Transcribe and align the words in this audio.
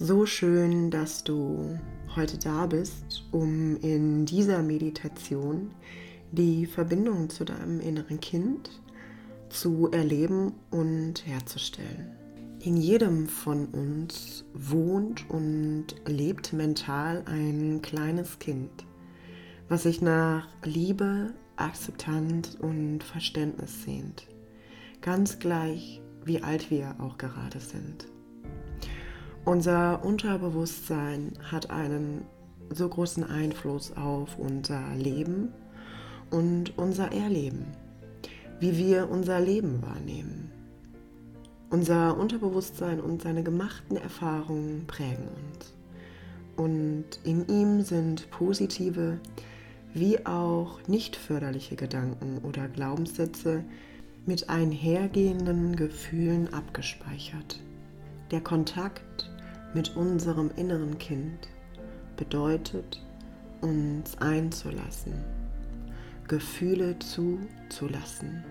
So 0.00 0.26
schön, 0.26 0.92
dass 0.92 1.24
du 1.24 1.76
heute 2.14 2.38
da 2.38 2.66
bist, 2.66 3.24
um 3.32 3.76
in 3.78 4.26
dieser 4.26 4.62
Meditation 4.62 5.72
die 6.30 6.66
Verbindung 6.66 7.28
zu 7.30 7.44
deinem 7.44 7.80
inneren 7.80 8.20
Kind 8.20 8.80
zu 9.48 9.90
erleben 9.90 10.52
und 10.70 11.26
herzustellen. 11.26 12.12
In 12.60 12.76
jedem 12.76 13.26
von 13.26 13.66
uns 13.66 14.44
wohnt 14.54 15.28
und 15.30 15.86
lebt 16.06 16.52
mental 16.52 17.24
ein 17.26 17.82
kleines 17.82 18.38
Kind, 18.38 18.86
was 19.68 19.82
sich 19.82 20.00
nach 20.00 20.46
Liebe, 20.62 21.34
Akzeptanz 21.56 22.56
und 22.60 23.02
Verständnis 23.02 23.82
sehnt. 23.82 24.28
Ganz 25.00 25.40
gleich, 25.40 26.00
wie 26.24 26.40
alt 26.40 26.70
wir 26.70 26.94
auch 27.00 27.18
gerade 27.18 27.58
sind. 27.58 28.06
Unser 29.48 30.04
Unterbewusstsein 30.04 31.32
hat 31.50 31.70
einen 31.70 32.26
so 32.68 32.86
großen 32.86 33.24
Einfluss 33.24 33.96
auf 33.96 34.38
unser 34.38 34.94
Leben 34.94 35.54
und 36.30 36.76
unser 36.76 37.12
Erleben, 37.12 37.64
wie 38.60 38.76
wir 38.76 39.08
unser 39.08 39.40
Leben 39.40 39.80
wahrnehmen. 39.80 40.50
Unser 41.70 42.18
Unterbewusstsein 42.18 43.00
und 43.00 43.22
seine 43.22 43.42
gemachten 43.42 43.96
Erfahrungen 43.96 44.84
prägen 44.86 45.28
uns. 45.28 45.72
Und 46.58 47.06
in 47.24 47.48
ihm 47.48 47.80
sind 47.80 48.30
positive 48.30 49.18
wie 49.94 50.26
auch 50.26 50.78
nicht 50.88 51.16
förderliche 51.16 51.74
Gedanken 51.74 52.42
oder 52.46 52.68
Glaubenssätze 52.68 53.64
mit 54.26 54.50
einhergehenden 54.50 55.74
Gefühlen 55.74 56.52
abgespeichert. 56.52 57.62
Der 58.30 58.42
Kontakt 58.42 59.30
mit 59.74 59.96
unserem 59.96 60.50
inneren 60.56 60.98
Kind 60.98 61.48
bedeutet, 62.16 63.04
uns 63.60 64.16
einzulassen, 64.18 65.12
Gefühle 66.26 66.98
zuzulassen, 66.98 68.44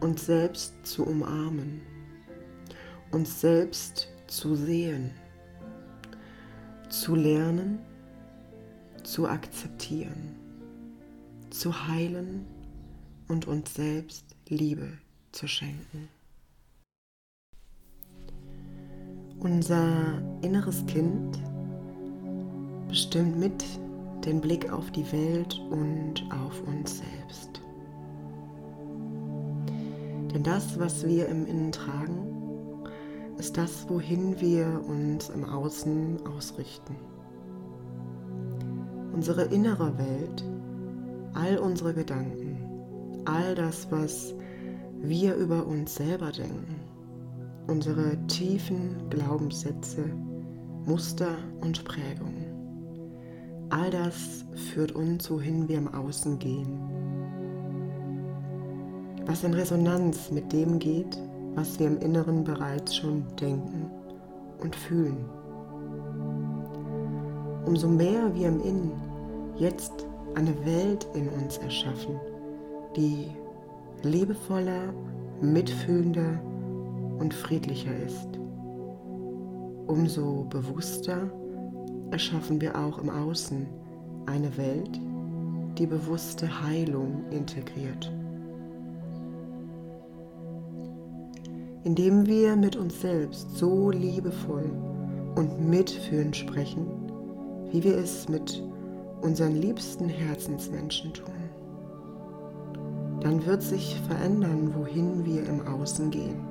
uns 0.00 0.26
selbst 0.26 0.74
zu 0.84 1.04
umarmen, 1.06 1.82
uns 3.10 3.40
selbst 3.40 4.08
zu 4.26 4.54
sehen, 4.54 5.10
zu 6.88 7.14
lernen, 7.14 7.80
zu 9.02 9.28
akzeptieren, 9.28 10.36
zu 11.50 11.86
heilen 11.86 12.46
und 13.28 13.46
uns 13.46 13.74
selbst 13.74 14.24
Liebe 14.48 14.98
zu 15.32 15.46
schenken. 15.46 16.08
Unser 19.40 20.20
inneres 20.42 20.84
Kind 20.86 21.38
bestimmt 22.88 23.38
mit 23.38 23.64
den 24.24 24.40
Blick 24.40 24.72
auf 24.72 24.90
die 24.90 25.10
Welt 25.12 25.60
und 25.70 26.24
auf 26.30 26.60
uns 26.66 26.98
selbst. 26.98 27.62
Denn 30.34 30.42
das, 30.42 30.78
was 30.80 31.06
wir 31.06 31.28
im 31.28 31.46
Innen 31.46 31.70
tragen, 31.70 32.28
ist 33.38 33.56
das, 33.56 33.88
wohin 33.88 34.40
wir 34.40 34.82
uns 34.88 35.28
im 35.28 35.44
Außen 35.44 36.26
ausrichten. 36.26 36.96
Unsere 39.12 39.44
innere 39.44 39.96
Welt, 39.98 40.44
all 41.34 41.58
unsere 41.58 41.94
Gedanken, 41.94 42.58
all 43.24 43.54
das, 43.54 43.88
was 43.90 44.34
wir 45.00 45.36
über 45.36 45.64
uns 45.64 45.94
selber 45.94 46.32
denken, 46.32 46.77
unsere 47.68 48.16
tiefen 48.26 48.96
Glaubenssätze, 49.10 50.04
Muster 50.86 51.36
und 51.60 51.84
Prägungen. 51.84 52.46
All 53.68 53.90
das 53.90 54.44
führt 54.72 54.92
uns, 54.92 55.30
wohin 55.30 55.68
wir 55.68 55.76
im 55.76 55.88
Außen 55.94 56.38
gehen. 56.38 56.80
Was 59.26 59.44
in 59.44 59.52
Resonanz 59.52 60.30
mit 60.30 60.50
dem 60.50 60.78
geht, 60.78 61.18
was 61.54 61.78
wir 61.78 61.86
im 61.88 61.98
Inneren 61.98 62.42
bereits 62.42 62.96
schon 62.96 63.24
denken 63.38 63.90
und 64.60 64.74
fühlen. 64.74 65.26
Umso 67.66 67.88
mehr 67.88 68.34
wir 68.34 68.48
im 68.48 68.62
Innen 68.62 68.92
jetzt 69.58 69.92
eine 70.34 70.54
Welt 70.64 71.06
in 71.14 71.28
uns 71.28 71.58
erschaffen, 71.58 72.18
die 72.96 73.26
liebevoller, 74.02 74.94
mitfühlender 75.42 76.40
und 77.18 77.34
friedlicher 77.34 77.96
ist. 78.04 78.38
Umso 79.86 80.44
bewusster 80.44 81.30
erschaffen 82.10 82.60
wir 82.60 82.78
auch 82.78 82.98
im 82.98 83.10
Außen 83.10 83.66
eine 84.26 84.56
Welt, 84.56 85.00
die 85.78 85.86
bewusste 85.86 86.62
Heilung 86.62 87.24
integriert. 87.30 88.12
Indem 91.84 92.26
wir 92.26 92.56
mit 92.56 92.76
uns 92.76 93.00
selbst 93.00 93.56
so 93.56 93.90
liebevoll 93.90 94.70
und 95.36 95.68
mitfühlend 95.68 96.36
sprechen, 96.36 96.86
wie 97.70 97.82
wir 97.82 97.96
es 97.96 98.28
mit 98.28 98.62
unseren 99.22 99.56
liebsten 99.56 100.08
Herzensmenschen 100.08 101.12
tun, 101.14 101.32
dann 103.20 103.44
wird 103.46 103.62
sich 103.62 104.00
verändern, 104.06 104.72
wohin 104.74 105.24
wir 105.24 105.46
im 105.46 105.66
Außen 105.66 106.10
gehen 106.10 106.47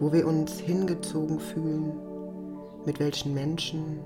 wo 0.00 0.12
wir 0.12 0.26
uns 0.26 0.58
hingezogen 0.58 1.40
fühlen, 1.40 1.92
mit 2.84 3.00
welchen 3.00 3.34
Menschen, 3.34 4.00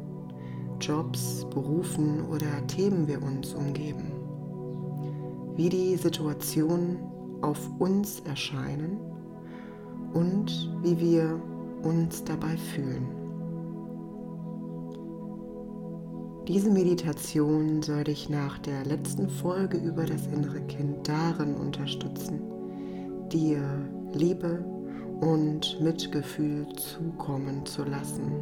Jobs, 0.80 1.46
Berufen 1.50 2.26
oder 2.26 2.66
Themen 2.66 3.06
wir 3.06 3.22
uns 3.22 3.54
umgeben, 3.54 4.12
wie 5.56 5.68
die 5.68 5.96
Situationen 5.96 6.98
auf 7.42 7.58
uns 7.78 8.20
erscheinen 8.20 8.98
und 10.12 10.70
wie 10.82 10.98
wir 10.98 11.40
uns 11.82 12.24
dabei 12.24 12.56
fühlen. 12.56 13.06
Diese 16.48 16.70
Meditation 16.70 17.82
soll 17.82 18.04
dich 18.04 18.28
nach 18.28 18.58
der 18.58 18.84
letzten 18.84 19.28
Folge 19.28 19.76
über 19.76 20.04
das 20.04 20.26
innere 20.26 20.60
Kind 20.62 21.06
darin 21.06 21.54
unterstützen, 21.54 22.40
dir 23.30 23.62
Liebe, 24.12 24.64
und 25.22 25.80
Mitgefühl 25.80 26.66
zukommen 26.74 27.64
zu 27.64 27.84
lassen. 27.84 28.32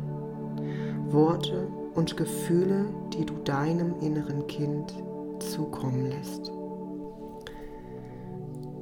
Worte 1.11 1.69
und 1.95 2.17
Gefühle, 2.17 2.87
die 3.13 3.27
du 3.27 3.35
deinem 3.45 4.01
inneren 4.01 4.47
Kind 4.47 4.95
zukommen 5.41 6.07
lässt. 6.07 6.51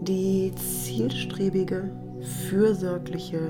Die 0.03 0.53
zielstrebige, 0.54 1.91
fürsorgliche, 2.48 3.41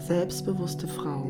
selbstbewusste 0.00 0.88
Frau, 0.88 1.26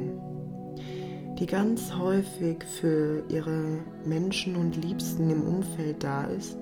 die 1.38 1.46
ganz 1.46 1.94
häufig 1.94 2.64
für 2.64 3.24
ihre 3.28 3.80
Menschen 4.06 4.56
und 4.56 4.82
Liebsten 4.82 5.28
im 5.28 5.42
Umfeld 5.42 6.02
da 6.02 6.24
ist, 6.24 6.58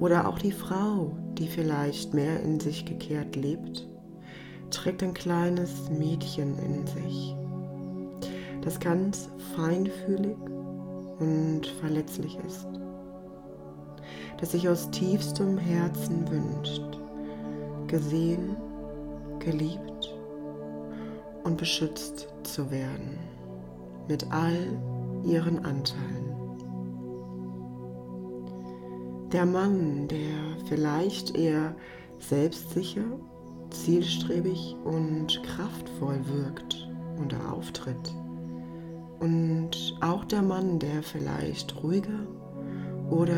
oder 0.00 0.26
auch 0.26 0.38
die 0.38 0.52
Frau, 0.52 1.14
die 1.36 1.46
vielleicht 1.46 2.14
mehr 2.14 2.40
in 2.40 2.58
sich 2.58 2.86
gekehrt 2.86 3.36
lebt 3.36 3.86
trägt 4.70 5.02
ein 5.02 5.14
kleines 5.14 5.90
Mädchen 5.90 6.58
in 6.58 6.86
sich, 6.86 7.34
das 8.62 8.80
ganz 8.80 9.30
feinfühlig 9.56 10.36
und 11.18 11.66
verletzlich 11.80 12.38
ist, 12.46 12.66
das 14.38 14.52
sich 14.52 14.68
aus 14.68 14.90
tiefstem 14.90 15.58
Herzen 15.58 16.28
wünscht, 16.28 16.98
gesehen, 17.86 18.56
geliebt 19.38 20.14
und 21.44 21.56
beschützt 21.56 22.28
zu 22.42 22.70
werden 22.70 23.18
mit 24.08 24.30
all 24.32 24.78
ihren 25.24 25.64
Anteilen. 25.64 26.34
Der 29.32 29.46
Mann, 29.46 30.06
der 30.08 30.66
vielleicht 30.68 31.36
eher 31.36 31.74
selbstsicher 32.18 33.18
zielstrebig 33.74 34.76
und 34.84 35.42
kraftvoll 35.42 36.20
wirkt 36.26 36.88
und 37.18 37.34
auftritt. 37.50 38.14
Und 39.20 39.96
auch 40.00 40.24
der 40.24 40.42
Mann, 40.42 40.78
der 40.78 41.02
vielleicht 41.02 41.82
ruhiger 41.82 42.26
oder 43.10 43.36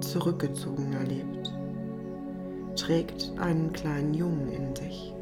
zurückgezogener 0.00 1.04
lebt, 1.04 1.52
trägt 2.76 3.32
einen 3.38 3.72
kleinen 3.72 4.14
Jungen 4.14 4.48
in 4.48 4.74
sich, 4.74 5.14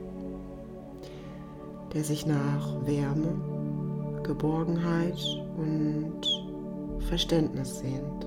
der 1.92 2.04
sich 2.04 2.26
nach 2.26 2.86
Wärme, 2.86 4.20
Geborgenheit 4.22 5.18
und 5.56 6.20
Verständnis 7.00 7.80
sehnt. 7.80 8.26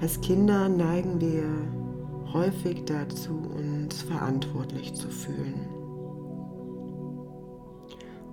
Als 0.00 0.20
Kinder 0.20 0.68
neigen 0.68 1.20
wir 1.20 1.83
häufig 2.32 2.84
dazu, 2.84 3.32
uns 3.56 4.02
verantwortlich 4.02 4.94
zu 4.94 5.08
fühlen. 5.08 5.68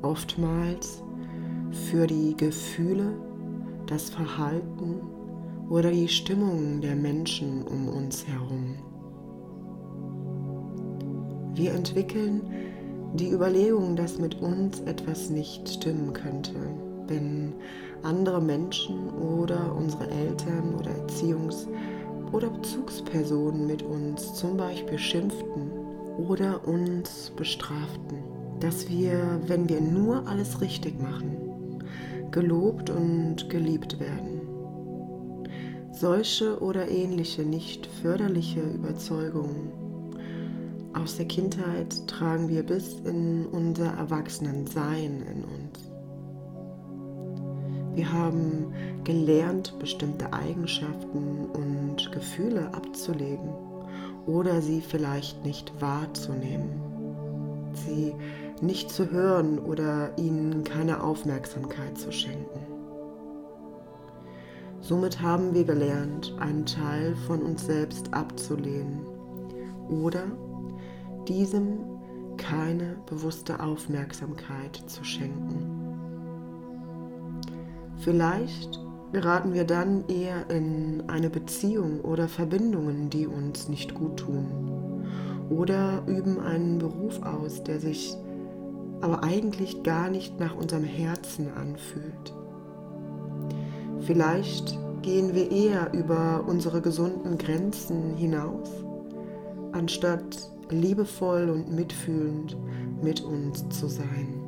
oftmals 0.01 1.03
für 1.89 2.07
die 2.07 2.35
Gefühle, 2.35 3.13
das 3.85 4.09
Verhalten 4.09 5.01
oder 5.69 5.91
die 5.91 6.07
Stimmung 6.07 6.81
der 6.81 6.95
Menschen 6.95 7.63
um 7.63 7.87
uns 7.87 8.25
herum. 8.27 8.75
Wir 11.53 11.73
entwickeln 11.73 12.41
die 13.13 13.29
Überlegung, 13.31 13.95
dass 13.95 14.17
mit 14.17 14.41
uns 14.41 14.79
etwas 14.81 15.29
nicht 15.29 15.67
stimmen 15.67 16.13
könnte, 16.13 16.55
wenn 17.07 17.53
andere 18.03 18.41
Menschen 18.41 19.09
oder 19.09 19.75
unsere 19.75 20.09
Eltern 20.09 20.75
oder 20.75 20.91
Erziehungs- 20.91 21.67
oder 22.31 22.49
Bezugspersonen 22.49 23.67
mit 23.67 23.83
uns 23.83 24.33
zum 24.33 24.57
Beispiel 24.57 24.97
schimpften 24.97 25.71
oder 26.17 26.67
uns 26.67 27.31
bestraften, 27.35 28.23
dass 28.59 28.89
wir, 28.89 29.39
wenn 29.47 29.67
wir 29.67 29.81
nur 29.81 30.27
alles 30.27 30.61
richtig 30.61 31.01
machen, 31.01 31.83
gelobt 32.31 32.89
und 32.89 33.49
geliebt 33.49 33.99
werden. 33.99 34.41
Solche 35.91 36.59
oder 36.61 36.89
ähnliche 36.89 37.43
nicht 37.43 37.85
förderliche 38.01 38.61
Überzeugungen 38.61 39.81
aus 40.93 41.15
der 41.15 41.25
Kindheit 41.25 42.05
tragen 42.07 42.49
wir 42.49 42.63
bis 42.63 42.99
in 43.05 43.45
unser 43.47 43.93
Erwachsenensein 43.93 45.23
in 45.23 45.43
uns. 45.43 45.90
Wir 47.93 48.11
haben 48.11 48.73
gelernt, 49.03 49.77
bestimmte 49.79 50.31
Eigenschaften 50.31 51.47
und 51.53 52.11
Gefühle 52.11 52.73
abzulegen 52.73 53.49
oder 54.25 54.61
sie 54.61 54.81
vielleicht 54.81 55.43
nicht 55.43 55.73
wahrzunehmen, 55.81 57.73
sie 57.73 58.13
nicht 58.61 58.89
zu 58.91 59.11
hören 59.11 59.59
oder 59.59 60.17
ihnen 60.17 60.63
keine 60.63 61.03
Aufmerksamkeit 61.03 61.97
zu 61.97 62.11
schenken. 62.11 62.59
Somit 64.79 65.21
haben 65.21 65.53
wir 65.53 65.63
gelernt, 65.63 66.33
einen 66.39 66.65
Teil 66.65 67.15
von 67.27 67.41
uns 67.41 67.65
selbst 67.65 68.13
abzulehnen 68.13 69.01
oder 69.89 70.23
diesem 71.27 71.79
keine 72.37 72.97
bewusste 73.05 73.59
Aufmerksamkeit 73.59 74.81
zu 74.87 75.03
schenken. 75.03 75.80
Vielleicht 78.01 78.79
geraten 79.11 79.53
wir 79.53 79.63
dann 79.63 80.05
eher 80.07 80.49
in 80.49 81.03
eine 81.07 81.29
Beziehung 81.29 82.01
oder 82.01 82.27
Verbindungen, 82.27 83.09
die 83.09 83.27
uns 83.27 83.69
nicht 83.69 83.93
gut 83.93 84.17
tun. 84.17 85.05
Oder 85.49 86.03
üben 86.07 86.39
einen 86.39 86.79
Beruf 86.79 87.21
aus, 87.21 87.63
der 87.63 87.79
sich 87.79 88.15
aber 89.01 89.23
eigentlich 89.23 89.83
gar 89.83 90.09
nicht 90.09 90.39
nach 90.39 90.55
unserem 90.55 90.83
Herzen 90.83 91.49
anfühlt. 91.53 92.33
Vielleicht 94.01 94.79
gehen 95.01 95.35
wir 95.35 95.51
eher 95.51 95.93
über 95.93 96.43
unsere 96.47 96.81
gesunden 96.81 97.37
Grenzen 97.37 98.15
hinaus, 98.15 98.69
anstatt 99.73 100.51
liebevoll 100.69 101.49
und 101.49 101.71
mitfühlend 101.71 102.57
mit 103.03 103.21
uns 103.21 103.67
zu 103.69 103.87
sein. 103.87 104.40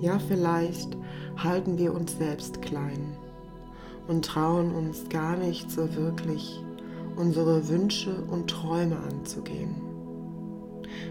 Ja, 0.00 0.18
vielleicht 0.20 0.96
halten 1.36 1.76
wir 1.76 1.92
uns 1.92 2.16
selbst 2.16 2.62
klein 2.62 3.16
und 4.06 4.24
trauen 4.24 4.72
uns 4.72 5.08
gar 5.08 5.36
nicht 5.36 5.70
so 5.70 5.94
wirklich 5.96 6.62
unsere 7.16 7.68
Wünsche 7.68 8.22
und 8.30 8.48
Träume 8.48 8.96
anzugehen, 8.96 9.74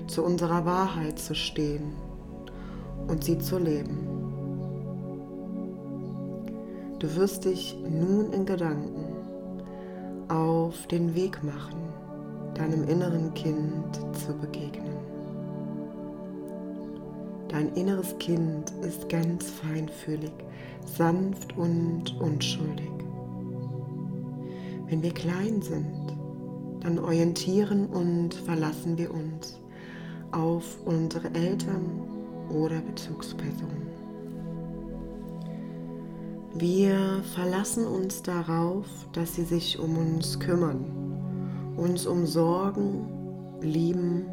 zu 0.07 0.23
unserer 0.23 0.65
Wahrheit 0.65 1.19
zu 1.19 1.35
stehen 1.35 1.93
und 3.07 3.25
sie 3.25 3.37
zu 3.37 3.57
leben. 3.57 4.07
Du 6.99 7.13
wirst 7.15 7.43
dich 7.43 7.77
nun 7.89 8.31
in 8.31 8.45
Gedanken 8.45 9.05
auf 10.29 10.87
den 10.87 11.13
Weg 11.13 11.43
machen, 11.43 11.77
deinem 12.55 12.87
inneren 12.87 13.33
Kind 13.33 13.99
zu 14.13 14.33
begegnen. 14.33 15.16
Dein 17.49 17.73
inneres 17.75 18.17
Kind 18.19 18.73
ist 18.81 19.07
ganz 19.07 19.49
feinfühlig, 19.49 20.33
sanft 20.85 21.57
und 21.57 22.19
unschuldig. 22.19 22.91
Wenn 24.87 25.01
wir 25.01 25.13
klein 25.13 25.61
sind, 25.61 26.17
dann 26.81 26.99
orientieren 26.99 27.87
und 27.87 28.33
verlassen 28.33 28.97
wir 28.97 29.13
uns 29.13 29.59
auf 30.31 30.77
unsere 30.85 31.33
Eltern 31.33 32.01
oder 32.49 32.81
Bezugspersonen. 32.81 33.87
Wir 36.53 37.21
verlassen 37.33 37.85
uns 37.85 38.23
darauf, 38.23 38.85
dass 39.13 39.35
sie 39.35 39.43
sich 39.43 39.79
um 39.79 39.97
uns 39.97 40.39
kümmern, 40.39 40.85
uns 41.77 42.05
umsorgen, 42.05 43.05
lieben, 43.61 44.25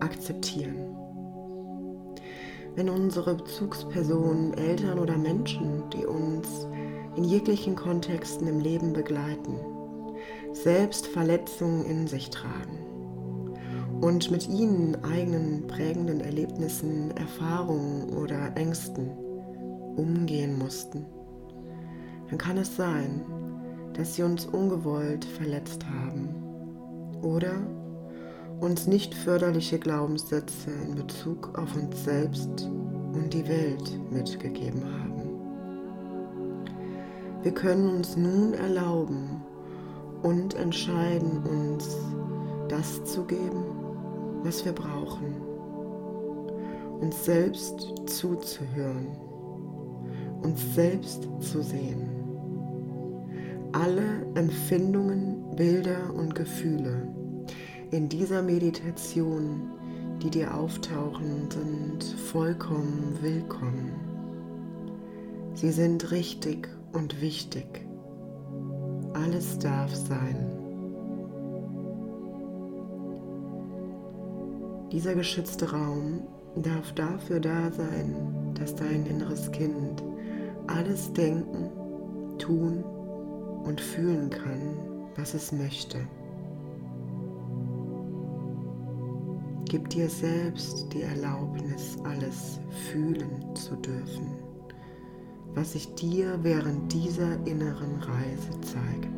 akzeptieren 0.00 0.81
wenn 2.74 2.88
unsere 2.88 3.34
Bezugspersonen, 3.34 4.54
Eltern 4.54 4.98
oder 4.98 5.16
Menschen, 5.16 5.84
die 5.90 6.06
uns 6.06 6.66
in 7.16 7.24
jeglichen 7.24 7.76
Kontexten 7.76 8.48
im 8.48 8.60
Leben 8.60 8.92
begleiten, 8.92 9.58
selbst 10.52 11.06
Verletzungen 11.06 11.84
in 11.84 12.06
sich 12.06 12.30
tragen 12.30 12.78
und 14.00 14.30
mit 14.30 14.48
ihnen 14.48 14.96
eigenen 15.04 15.66
prägenden 15.66 16.20
Erlebnissen, 16.20 17.10
Erfahrungen 17.16 18.12
oder 18.14 18.56
Ängsten 18.56 19.10
umgehen 19.96 20.58
mussten, 20.58 21.04
dann 22.28 22.38
kann 22.38 22.56
es 22.56 22.76
sein, 22.76 23.20
dass 23.92 24.14
sie 24.14 24.22
uns 24.22 24.46
ungewollt 24.46 25.24
verletzt 25.24 25.84
haben 25.86 26.34
oder 27.22 27.52
uns 28.62 28.86
nicht 28.86 29.12
förderliche 29.12 29.76
Glaubenssätze 29.76 30.70
in 30.70 30.94
Bezug 30.94 31.58
auf 31.58 31.74
uns 31.74 32.04
selbst 32.04 32.70
und 33.12 33.28
die 33.32 33.46
Welt 33.48 33.98
mitgegeben 34.12 34.84
haben. 34.84 35.22
Wir 37.42 37.52
können 37.52 37.96
uns 37.96 38.16
nun 38.16 38.54
erlauben 38.54 39.42
und 40.22 40.54
entscheiden, 40.54 41.42
uns 41.44 41.96
das 42.68 43.02
zu 43.04 43.24
geben, 43.24 43.64
was 44.44 44.64
wir 44.64 44.72
brauchen, 44.72 45.34
uns 47.00 47.24
selbst 47.24 47.94
zuzuhören, 48.06 49.08
uns 50.40 50.72
selbst 50.72 51.28
zu 51.40 51.62
sehen. 51.62 52.08
Alle 53.72 54.24
Empfindungen, 54.36 55.56
Bilder 55.56 56.14
und 56.14 56.36
Gefühle, 56.36 57.08
in 57.92 58.08
dieser 58.08 58.40
Meditation, 58.40 59.70
die 60.22 60.30
dir 60.30 60.54
auftauchen, 60.54 61.50
sind 61.50 62.02
vollkommen 62.02 63.18
willkommen. 63.20 63.92
Sie 65.54 65.70
sind 65.70 66.10
richtig 66.10 66.70
und 66.94 67.20
wichtig. 67.20 67.86
Alles 69.12 69.58
darf 69.58 69.94
sein. 69.94 70.58
Dieser 74.90 75.14
geschützte 75.14 75.70
Raum 75.70 76.22
darf 76.56 76.92
dafür 76.94 77.40
da 77.40 77.70
sein, 77.70 78.54
dass 78.54 78.74
dein 78.74 79.04
inneres 79.04 79.52
Kind 79.52 80.02
alles 80.66 81.12
denken, 81.12 81.70
tun 82.38 82.82
und 83.64 83.82
fühlen 83.82 84.30
kann, 84.30 84.78
was 85.14 85.34
es 85.34 85.52
möchte. 85.52 85.98
Gib 89.72 89.88
dir 89.88 90.10
selbst 90.10 90.92
die 90.92 91.00
Erlaubnis, 91.00 91.96
alles 92.04 92.60
fühlen 92.90 93.56
zu 93.56 93.74
dürfen, 93.76 94.26
was 95.54 95.72
sich 95.72 95.94
dir 95.94 96.38
während 96.42 96.92
dieser 96.92 97.38
inneren 97.46 97.96
Reise 98.02 98.50
zeigt. 98.60 99.08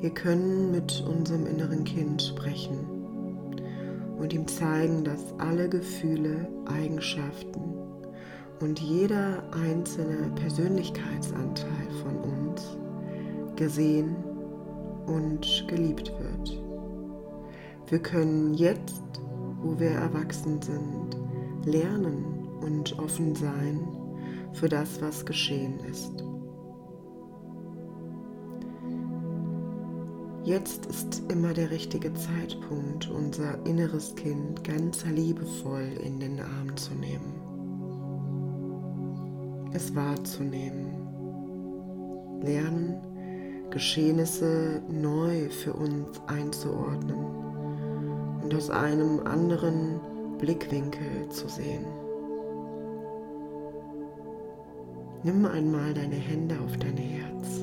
Wir 0.00 0.08
können 0.08 0.70
mit 0.70 1.04
unserem 1.06 1.46
inneren 1.46 1.84
Kind 1.84 2.22
sprechen 2.22 2.78
und 4.18 4.32
ihm 4.32 4.48
zeigen, 4.48 5.04
dass 5.04 5.34
alle 5.36 5.68
Gefühle, 5.68 6.48
Eigenschaften 6.64 7.74
und 8.60 8.80
jeder 8.80 9.42
einzelne 9.52 10.30
Persönlichkeitsanteil 10.30 11.90
von 12.02 12.16
uns 12.16 12.78
gesehen 13.54 14.16
und 15.08 15.64
geliebt 15.68 16.12
wird. 16.18 16.62
Wir 17.88 17.98
können 17.98 18.54
jetzt, 18.54 19.02
wo 19.62 19.78
wir 19.78 19.90
erwachsen 19.90 20.60
sind, 20.60 21.16
lernen 21.64 22.24
und 22.60 22.98
offen 22.98 23.34
sein 23.34 23.80
für 24.52 24.68
das, 24.68 25.00
was 25.00 25.24
geschehen 25.24 25.80
ist. 25.90 26.24
Jetzt 30.44 30.86
ist 30.86 31.22
immer 31.30 31.52
der 31.52 31.70
richtige 31.70 32.12
Zeitpunkt, 32.14 33.10
unser 33.10 33.64
inneres 33.66 34.14
Kind 34.14 34.64
ganz 34.64 35.04
liebevoll 35.04 35.92
in 36.02 36.18
den 36.20 36.40
Arm 36.40 36.74
zu 36.74 36.94
nehmen. 36.94 37.34
Es 39.74 39.94
wahrzunehmen. 39.94 40.86
Lernen, 42.40 42.96
Geschehnisse 43.70 44.82
neu 44.88 45.48
für 45.50 45.72
uns 45.74 46.20
einzuordnen 46.26 47.18
und 48.42 48.54
aus 48.54 48.70
einem 48.70 49.20
anderen 49.26 50.00
Blickwinkel 50.38 51.28
zu 51.28 51.48
sehen. 51.48 51.84
Nimm 55.22 55.44
einmal 55.44 55.92
deine 55.94 56.14
Hände 56.14 56.56
auf 56.64 56.76
dein 56.78 56.96
Herz. 56.96 57.60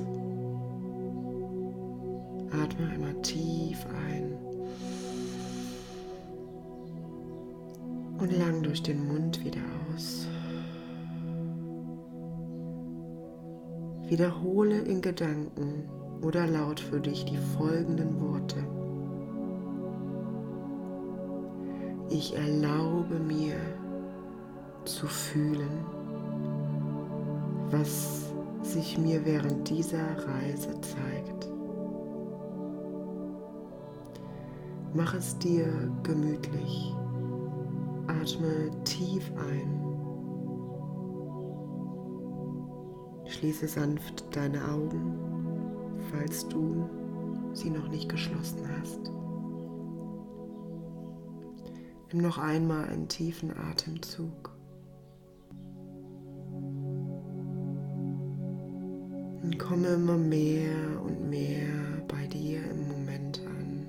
Atme 2.52 2.90
einmal 2.94 3.16
tief 3.22 3.86
ein 4.08 4.38
und 8.20 8.38
lang 8.38 8.62
durch 8.62 8.84
den 8.84 9.08
Mund 9.08 9.44
wieder 9.44 9.62
aus. 9.94 10.28
Wiederhole 14.08 14.80
in 14.80 15.02
Gedanken 15.02 15.90
oder 16.22 16.46
laut 16.46 16.80
für 16.80 17.00
dich 17.00 17.26
die 17.26 17.38
folgenden 17.58 18.22
Worte. 18.22 18.58
Ich 22.10 22.36
erlaube 22.36 23.20
mir 23.20 23.56
zu 24.86 25.08
fühlen, 25.08 25.86
was 27.72 28.32
sich 28.62 28.98
mir 28.98 29.26
während 29.26 29.70
dieser 29.70 30.18
Reise 30.28 30.80
zeigt. 30.82 31.50
Mach 34.94 35.14
es 35.14 35.38
dir 35.40 35.68
gemütlich. 36.04 36.94
Atme 38.08 38.70
tief 38.84 39.32
ein. 39.50 39.85
Schließe 43.36 43.68
sanft 43.68 44.34
deine 44.34 44.64
Augen, 44.70 45.20
falls 46.10 46.48
du 46.48 46.90
sie 47.52 47.70
noch 47.70 47.90
nicht 47.90 48.08
geschlossen 48.08 48.62
hast. 48.80 49.12
Nimm 52.14 52.22
noch 52.22 52.38
einmal 52.38 52.86
einen 52.86 53.10
tiefen 53.10 53.52
Atemzug. 53.58 54.56
Und 59.44 59.60
komme 59.60 59.90
immer 59.90 60.18
mehr 60.18 61.02
und 61.06 61.30
mehr 61.30 61.68
bei 62.08 62.28
dir 62.28 62.62
im 62.72 62.88
Moment 62.88 63.42
an. 63.46 63.86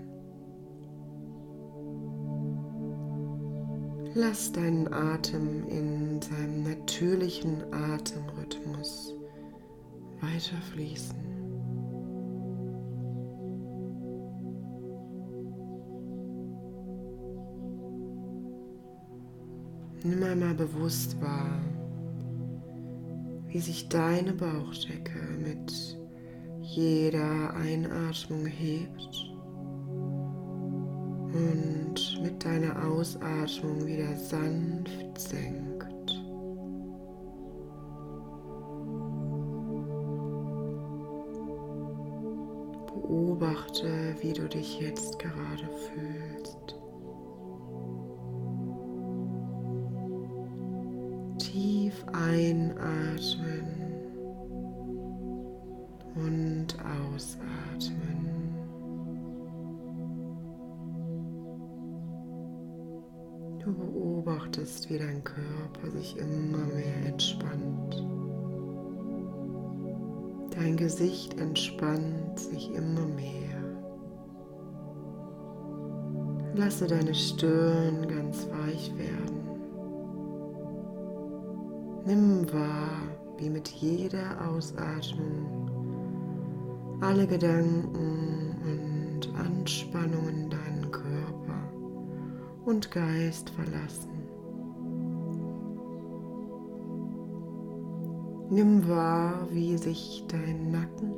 Lass 4.15 4.51
deinen 4.51 4.93
Atem 4.93 5.69
in 5.69 6.21
seinem 6.21 6.65
natürlichen 6.65 7.63
Atemrhythmus 7.73 9.16
weiter 10.27 10.57
fließen. 10.73 11.17
Nimm 20.05 20.23
einmal 20.23 20.55
bewusst 20.55 21.21
wahr, 21.21 21.61
wie 23.49 23.61
sich 23.61 23.89
deine 23.89 24.33
Bauchdecke 24.33 25.19
mit 25.43 25.99
jeder 26.61 27.55
Einatmung 27.55 28.47
hebt 28.47 29.33
und 31.33 32.23
mit 32.23 32.45
deiner 32.45 32.85
Ausatmung 32.87 33.87
wieder 33.87 34.17
sanft 34.17 35.19
senkt. 35.19 35.76
Wie 44.21 44.33
du 44.33 44.49
dich 44.49 44.81
jetzt 44.81 45.19
gerade 45.19 45.69
fühlst. 45.93 46.77
Tief 51.39 52.05
einatmen 52.13 53.67
und 56.15 56.77
ausatmen. 56.81 58.27
Du 63.63 63.75
beobachtest, 63.75 64.89
wie 64.91 64.99
dein 64.99 65.23
Körper 65.25 65.91
sich 65.91 66.17
immer 66.17 66.65
mehr 66.67 67.07
entspannt. 67.07 68.07
Dein 70.55 70.77
Gesicht 70.77 71.39
entspannt 71.39 72.39
sich 72.39 72.71
immer 72.71 73.07
mehr. 73.07 73.56
Lasse 76.57 76.87
deine 76.87 77.15
Stirn 77.15 78.09
ganz 78.09 78.49
weich 78.49 78.91
werden. 78.97 79.43
Nimm 82.07 82.51
wahr, 82.51 83.03
wie 83.37 83.51
mit 83.51 83.69
jeder 83.69 84.41
Ausatmung 84.49 85.69
alle 87.03 87.27
Gedanken 87.27 88.55
und 88.65 89.29
Anspannungen 89.39 90.49
deinen 90.49 90.91
Körper 90.91 91.61
und 92.65 92.91
Geist 92.91 93.51
verlassen. 93.51 94.09
Nimm 98.49 98.89
wahr, 98.89 99.47
wie 99.51 99.77
sich 99.77 100.25
dein 100.29 100.71
Nacken 100.71 101.13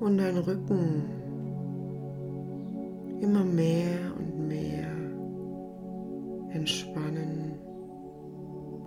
und 0.00 0.18
dein 0.18 0.36
Rücken 0.38 1.19
immer 3.20 3.44
mehr 3.44 3.98
und 4.18 4.48
mehr 4.48 4.90
entspannen, 6.52 7.54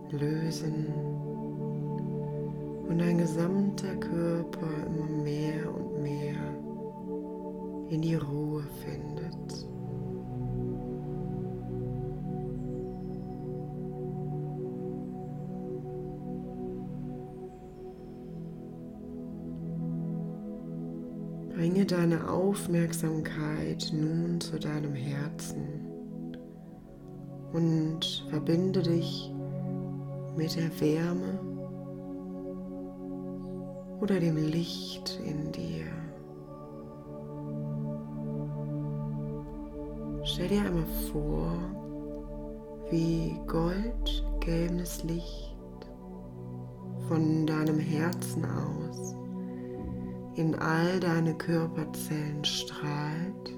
lösen 0.09 0.87
und 2.87 2.99
dein 2.99 3.17
gesamter 3.17 3.95
Körper 3.95 4.67
immer 4.87 5.23
mehr 5.23 5.73
und 5.73 6.01
mehr 6.01 6.35
in 7.89 8.01
die 8.01 8.15
Ruhe 8.15 8.63
findet. 8.83 9.12
Bringe 21.83 22.01
deine 22.01 22.29
Aufmerksamkeit 22.29 23.91
nun 23.91 24.39
zu 24.39 24.57
deinem 24.57 24.93
Herzen 24.93 26.37
und 27.51 28.25
verbinde 28.29 28.81
dich 28.81 29.33
mit 30.37 30.55
der 30.55 30.79
Wärme 30.79 31.39
oder 33.99 34.17
dem 34.17 34.37
Licht 34.37 35.19
in 35.25 35.51
dir. 35.51 35.85
Stell 40.23 40.47
dir 40.47 40.61
einmal 40.61 40.85
vor, 41.11 41.51
wie 42.91 43.37
goldgelbes 43.45 45.03
Licht 45.03 45.57
von 47.09 47.45
deinem 47.45 47.79
Herzen 47.79 48.45
aus 48.45 49.15
in 50.35 50.55
all 50.55 50.99
deine 50.99 51.35
Körperzellen 51.35 52.43
strahlt 52.43 53.57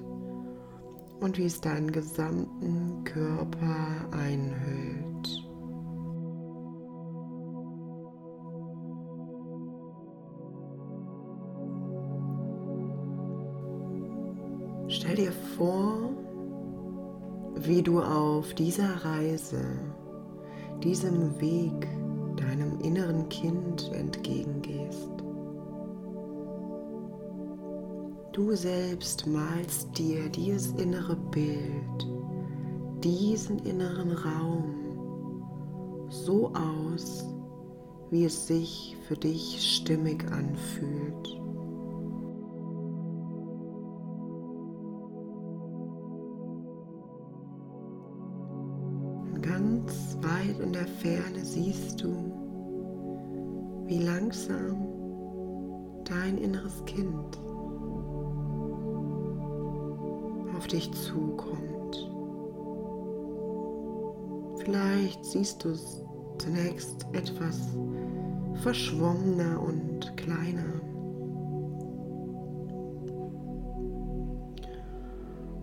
und 1.20 1.38
wie 1.38 1.46
es 1.46 1.60
deinen 1.60 1.90
gesamten 1.90 3.04
Körper 3.04 4.08
einhüllt. 4.10 5.06
Stell 14.88 15.16
dir 15.16 15.32
vor, 15.56 16.10
wie 17.56 17.82
du 17.82 18.00
auf 18.00 18.54
dieser 18.54 19.04
Reise, 19.04 19.64
diesem 20.82 21.40
Weg 21.40 21.88
deinem 22.36 22.78
inneren 22.80 23.28
Kind 23.28 23.90
entgegengehst. 23.92 25.15
Du 28.36 28.54
selbst 28.54 29.26
malst 29.26 29.96
dir 29.96 30.28
dieses 30.28 30.72
innere 30.72 31.16
Bild, 31.16 32.06
diesen 33.02 33.60
inneren 33.60 34.12
Raum 34.12 34.74
so 36.10 36.52
aus, 36.52 37.24
wie 38.10 38.26
es 38.26 38.46
sich 38.46 38.94
für 39.08 39.16
dich 39.16 39.76
stimmig 39.76 40.22
anfühlt. 40.30 41.40
Ganz 49.40 50.18
weit 50.20 50.60
in 50.60 50.74
der 50.74 50.86
Ferne 50.86 51.42
siehst 51.42 52.02
du, 52.02 52.12
wie 53.86 54.00
langsam 54.00 54.88
dein 56.04 56.36
inneres 56.36 56.84
Kind 56.84 57.40
auf 60.56 60.66
dich 60.66 60.90
zukommt. 60.92 62.10
Vielleicht 64.58 65.24
siehst 65.24 65.64
du 65.64 65.70
es 65.70 66.02
zunächst 66.38 67.06
etwas 67.12 67.76
verschwommener 68.62 69.60
und 69.60 70.16
kleiner. 70.16 70.80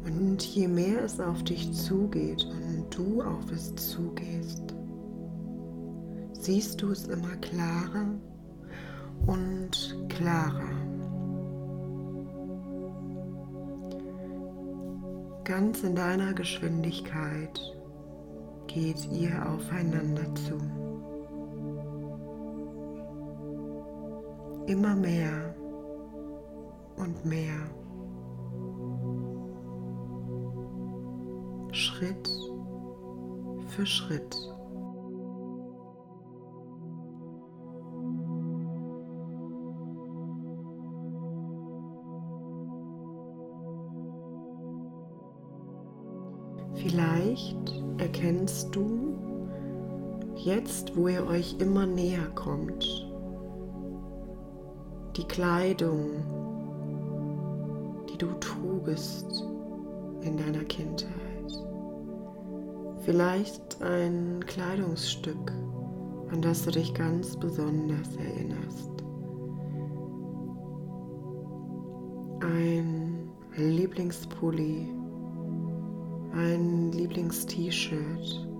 Und 0.05 0.43
je 0.43 0.67
mehr 0.67 1.03
es 1.03 1.19
auf 1.19 1.43
dich 1.43 1.73
zugeht 1.73 2.45
und 2.45 2.85
du 2.95 3.21
auf 3.21 3.51
es 3.51 3.73
zugehst, 3.75 4.75
siehst 6.33 6.81
du 6.81 6.91
es 6.91 7.07
immer 7.07 7.35
klarer 7.37 8.07
und 9.25 10.05
klarer. 10.09 10.72
Ganz 15.45 15.83
in 15.83 15.93
deiner 15.93 16.33
Geschwindigkeit 16.33 17.59
geht 18.67 19.05
ihr 19.11 19.45
aufeinander 19.49 20.33
zu. 20.35 20.57
Immer 24.67 24.95
mehr 24.95 25.53
und 26.95 27.25
mehr. 27.25 27.59
Schritt 31.73 32.29
für 33.67 33.85
Schritt. 33.85 34.52
Jetzt, 50.63 50.95
wo 50.95 51.09
ihr 51.09 51.27
euch 51.27 51.57
immer 51.59 51.85
näher 51.85 52.25
kommt, 52.35 52.85
die 55.17 55.25
Kleidung, 55.25 56.23
die 58.09 58.17
du 58.17 58.27
trugest 58.39 59.45
in 60.21 60.37
deiner 60.37 60.63
Kindheit. 60.63 61.11
Vielleicht 62.99 63.81
ein 63.81 64.39
Kleidungsstück, 64.45 65.51
an 66.31 66.41
das 66.41 66.63
du 66.63 66.71
dich 66.71 66.93
ganz 66.93 67.35
besonders 67.35 68.15
erinnerst. 68.15 69.03
Ein 72.39 73.29
Lieblingspulli, 73.57 74.87
ein 76.33 76.93
Lieblingst-T-Shirt, 76.93 78.52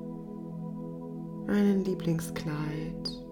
ein 1.53 1.86
Lieblingskleid 1.86 3.24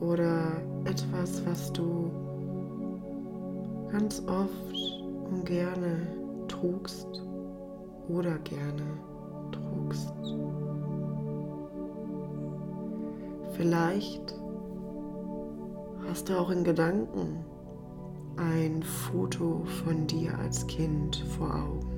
oder 0.00 0.62
etwas, 0.84 1.44
was 1.44 1.70
du 1.72 2.10
ganz 3.90 4.22
oft 4.26 4.74
und 5.30 5.44
gerne 5.44 6.06
trugst 6.48 7.22
oder 8.08 8.38
gerne 8.38 8.82
trugst. 9.52 10.14
Vielleicht 13.50 14.34
hast 16.08 16.30
du 16.30 16.38
auch 16.38 16.50
in 16.50 16.64
Gedanken 16.64 17.44
ein 18.36 18.82
Foto 18.82 19.62
von 19.84 20.06
dir 20.06 20.38
als 20.38 20.66
Kind 20.66 21.16
vor 21.36 21.54
Augen. 21.54 21.91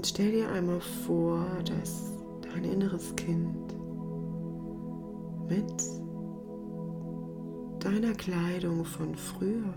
Und 0.00 0.06
stell 0.06 0.32
dir 0.32 0.48
einmal 0.48 0.80
vor, 0.80 1.44
dass 1.66 2.14
dein 2.40 2.64
inneres 2.64 3.14
Kind 3.16 3.76
mit 5.46 5.74
deiner 7.84 8.14
Kleidung 8.14 8.86
von 8.86 9.14
früher 9.14 9.74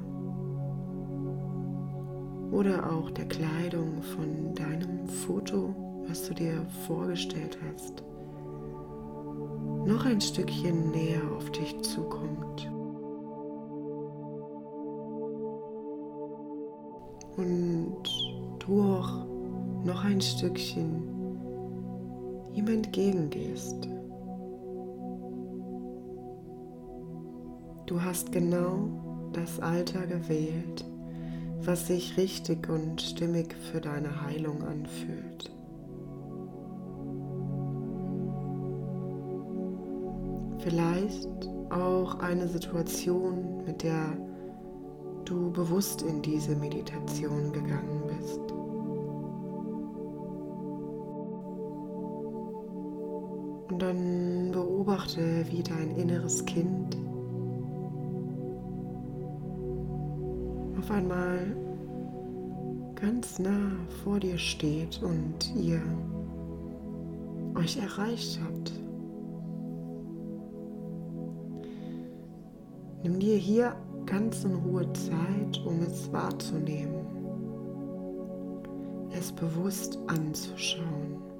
oder 2.53 2.89
auch 2.89 3.11
der 3.11 3.25
Kleidung 3.25 4.01
von 4.01 4.55
deinem 4.55 5.09
Foto, 5.09 5.75
was 6.07 6.25
du 6.29 6.33
dir 6.35 6.65
vorgestellt 6.87 7.57
hast, 7.67 8.01
noch 9.85 10.05
ein 10.05 10.21
Stückchen 10.21 10.91
näher 10.91 11.21
auf 11.35 11.51
dich 11.51 11.81
zukommt. 11.81 12.71
Und 17.35 18.03
du 18.59 18.83
auch 18.83 19.32
noch 19.83 20.03
ein 20.03 20.21
Stückchen 20.21 21.03
ihm 22.53 22.67
entgegengehst. 22.67 23.89
Du 27.85 28.01
hast 28.01 28.31
genau 28.31 29.29
das 29.33 29.59
Alter 29.59 30.05
gewählt, 30.07 30.85
was 31.61 31.87
sich 31.87 32.17
richtig 32.17 32.69
und 32.69 33.01
stimmig 33.01 33.53
für 33.55 33.81
deine 33.81 34.21
Heilung 34.21 34.63
anfühlt. 34.63 35.51
Vielleicht 40.59 41.49
auch 41.69 42.19
eine 42.19 42.47
Situation, 42.47 43.65
mit 43.65 43.83
der 43.83 44.17
du 45.25 45.51
bewusst 45.51 46.03
in 46.03 46.21
diese 46.21 46.55
Meditation 46.55 47.51
gegangen 47.51 48.03
bist. 48.07 48.52
Und 53.73 53.79
dann 53.79 54.51
beobachte, 54.51 55.45
wie 55.49 55.63
dein 55.63 55.95
inneres 55.97 56.45
Kind 56.45 56.95
auf 60.77 60.91
einmal 60.91 61.39
ganz 62.93 63.39
nah 63.39 63.71
vor 64.03 64.19
dir 64.19 64.37
steht 64.37 65.01
und 65.01 65.55
ihr 65.55 65.81
euch 67.55 67.77
erreicht 67.77 68.39
habt. 68.45 68.71
Nimm 73.01 73.19
dir 73.19 73.37
hier 73.37 73.75
ganz 74.05 74.43
in 74.43 74.53
Ruhe 74.53 74.85
Zeit, 74.93 75.65
um 75.65 75.81
es 75.81 76.13
wahrzunehmen, 76.13 77.07
es 79.17 79.31
bewusst 79.31 79.97
anzuschauen. 80.05 81.32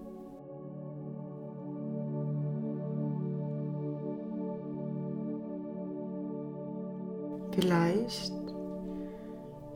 Vielleicht 7.56 8.34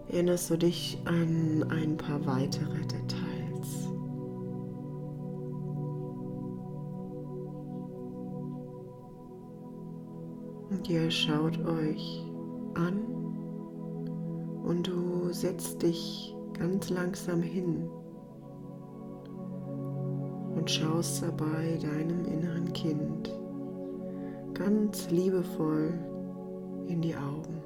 erinnerst 0.08 0.50
du 0.50 0.58
dich 0.58 0.98
an 1.06 1.64
ein 1.70 1.96
paar 1.96 2.26
weitere 2.26 2.80
Details. 2.82 3.88
Und 10.72 10.90
ihr 10.90 11.12
schaut 11.12 11.64
euch 11.66 12.26
an 12.74 13.00
und 14.64 14.88
du 14.88 15.32
setzt 15.32 15.84
dich 15.84 16.36
ganz 16.54 16.90
langsam 16.90 17.44
hin 17.44 17.88
und 20.56 20.70
schaust 20.70 21.22
dabei 21.22 21.78
deinem 21.80 22.26
inneren 22.26 22.74
Kind 22.74 23.32
ganz 24.56 25.12
liebevoll 25.12 25.94
in 26.88 27.02
die 27.02 27.16
Augen. 27.16 27.57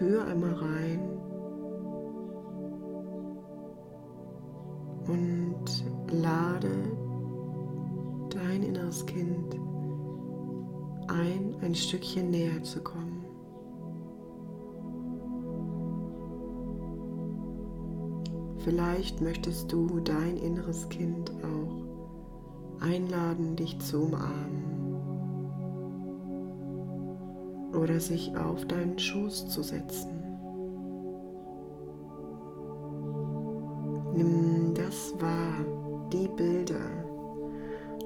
Spür 0.00 0.24
einmal 0.24 0.54
rein 0.54 0.98
und 5.06 5.84
lade 6.10 6.70
dein 8.30 8.62
inneres 8.62 9.04
Kind 9.04 9.60
ein, 11.08 11.54
ein 11.60 11.74
Stückchen 11.74 12.30
näher 12.30 12.62
zu 12.62 12.82
kommen. 12.82 13.26
Vielleicht 18.64 19.20
möchtest 19.20 19.70
du 19.70 20.00
dein 20.00 20.38
inneres 20.38 20.88
Kind 20.88 21.30
auch 21.44 22.82
einladen, 22.82 23.54
dich 23.54 23.78
zu 23.80 24.04
umarmen. 24.04 24.59
Oder 27.80 27.98
sich 27.98 28.36
auf 28.36 28.66
deinen 28.66 28.98
Schoß 28.98 29.48
zu 29.48 29.62
setzen. 29.62 30.10
Nimm 34.14 34.74
das 34.74 35.14
wahr, 35.18 35.64
die 36.12 36.28
Bilder, 36.28 36.90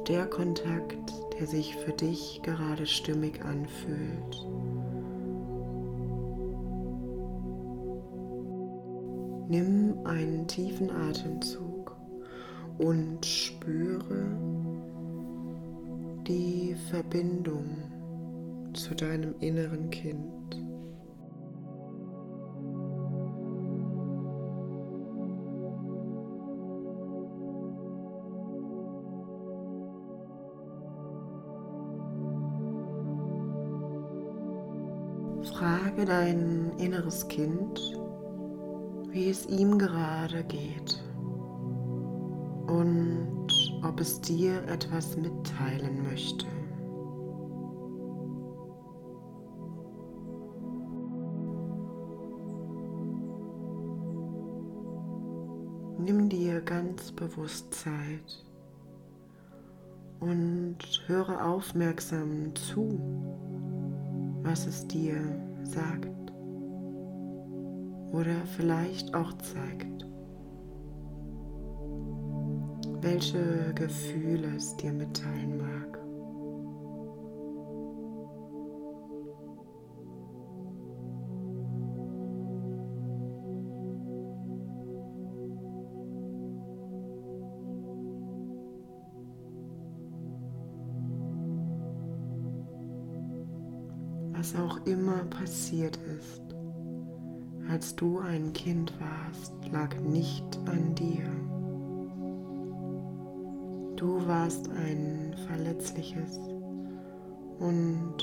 der 0.07 0.27
Kontakt, 0.27 1.13
der 1.39 1.47
sich 1.49 1.75
für 1.77 1.93
dich 1.93 2.41
gerade 2.45 2.87
stimmig 2.87 3.45
anfühlt. 3.45 4.47
Nimm 9.49 9.99
einen 10.05 10.47
tiefen 10.47 10.91
Atemzug 10.91 11.97
und 12.79 13.27
spüre 13.27 14.25
die 16.27 16.77
Verbindung 16.91 17.94
zu 18.75 18.95
deinem 18.95 19.35
inneren 19.41 19.91
Kind. 19.91 20.35
Frage 35.53 36.05
dein 36.05 36.73
inneres 36.79 37.29
Kind, 37.29 37.79
wie 39.11 39.31
es 39.31 39.47
ihm 39.47 39.79
gerade 39.79 40.43
geht 40.45 41.03
und 42.67 43.49
ob 43.85 44.01
es 44.01 44.21
dir 44.21 44.63
etwas 44.69 45.17
mitteilen 45.17 46.03
möchte. 46.03 46.47
Nimm 56.05 56.29
dir 56.29 56.61
ganz 56.61 57.13
bewusst 57.13 57.73
Zeit 57.73 58.45
und 60.21 60.77
höre 61.07 61.47
aufmerksam 61.47 62.55
zu, 62.55 63.01
was 64.43 64.67
es 64.67 64.87
dir 64.87 65.17
sagt 65.63 66.11
oder 68.13 68.37
vielleicht 68.55 69.15
auch 69.15 69.33
zeigt, 69.39 70.07
welche 73.01 73.73
Gefühle 73.75 74.57
es 74.57 74.77
dir 74.77 74.93
mitteilen 74.93 75.57
mag. 75.57 75.74
Passiert 95.25 95.99
ist, 96.19 96.43
als 97.69 97.95
du 97.97 98.19
ein 98.19 98.53
Kind 98.53 98.93
warst, 99.01 99.53
lag 99.73 99.99
nicht 100.01 100.59
an 100.67 100.95
dir. 100.95 101.25
Du 103.97 104.27
warst 104.27 104.69
ein 104.71 105.35
verletzliches 105.47 106.39
und 107.59 108.17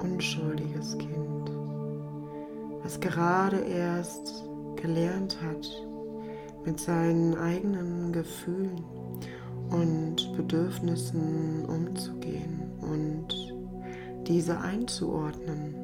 unschuldiges 0.00 0.98
Kind, 0.98 1.50
was 2.82 2.98
gerade 2.98 3.58
erst 3.58 4.44
gelernt 4.76 5.38
hat, 5.42 5.68
mit 6.64 6.80
seinen 6.80 7.36
eigenen 7.36 8.12
Gefühlen 8.12 8.84
und 9.70 10.36
Bedürfnissen 10.36 11.64
umzugehen 11.66 12.62
und 12.80 13.52
diese 14.26 14.58
einzuordnen. 14.60 15.81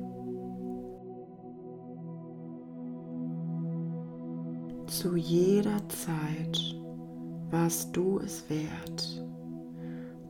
Zu 4.99 5.15
jeder 5.15 5.79
Zeit 5.89 6.75
warst 7.53 7.97
du 7.97 8.19
es 8.19 8.43
wert, 8.51 9.25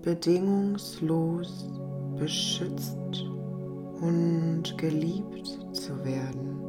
bedingungslos 0.03 1.71
beschützt 2.19 3.25
und 4.03 4.65
geliebt 4.77 5.59
zu 5.73 6.05
werden. 6.05 6.61